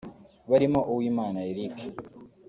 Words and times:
barimo 0.49 0.79
Uwimana 0.91 1.39
Eric 1.51 1.75